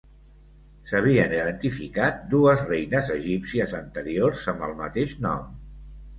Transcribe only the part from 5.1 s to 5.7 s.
nom.